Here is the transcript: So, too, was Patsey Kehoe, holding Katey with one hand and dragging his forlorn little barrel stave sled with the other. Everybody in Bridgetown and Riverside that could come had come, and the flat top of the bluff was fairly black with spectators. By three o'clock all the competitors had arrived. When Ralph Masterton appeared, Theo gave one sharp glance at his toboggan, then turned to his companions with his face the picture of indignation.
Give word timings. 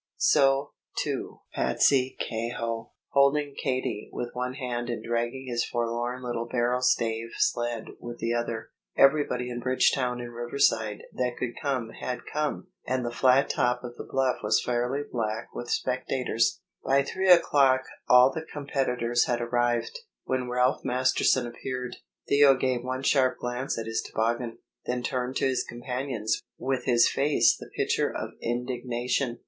So, 0.17 0.71
too, 0.97 1.27
was 1.29 1.39
Patsey 1.53 2.15
Kehoe, 2.17 2.91
holding 3.09 3.53
Katey 3.63 4.09
with 4.11 4.33
one 4.33 4.55
hand 4.55 4.89
and 4.89 5.03
dragging 5.03 5.45
his 5.47 5.63
forlorn 5.63 6.23
little 6.23 6.47
barrel 6.47 6.81
stave 6.81 7.29
sled 7.37 7.85
with 7.99 8.17
the 8.17 8.33
other. 8.33 8.71
Everybody 8.97 9.47
in 9.51 9.59
Bridgetown 9.59 10.19
and 10.19 10.33
Riverside 10.33 11.03
that 11.13 11.37
could 11.37 11.51
come 11.61 11.89
had 11.91 12.21
come, 12.25 12.69
and 12.87 13.05
the 13.05 13.11
flat 13.13 13.47
top 13.47 13.83
of 13.83 13.95
the 13.95 14.03
bluff 14.09 14.37
was 14.41 14.63
fairly 14.65 15.01
black 15.11 15.53
with 15.53 15.69
spectators. 15.69 16.59
By 16.83 17.03
three 17.03 17.29
o'clock 17.31 17.83
all 18.09 18.31
the 18.33 18.47
competitors 18.51 19.25
had 19.27 19.39
arrived. 19.39 19.99
When 20.23 20.49
Ralph 20.49 20.83
Masterton 20.83 21.45
appeared, 21.45 21.97
Theo 22.27 22.55
gave 22.55 22.83
one 22.83 23.03
sharp 23.03 23.37
glance 23.37 23.77
at 23.77 23.85
his 23.85 24.01
toboggan, 24.01 24.57
then 24.83 25.03
turned 25.03 25.35
to 25.35 25.45
his 25.47 25.63
companions 25.63 26.41
with 26.57 26.85
his 26.85 27.07
face 27.07 27.55
the 27.55 27.69
picture 27.77 28.11
of 28.11 28.31
indignation. 28.41 29.37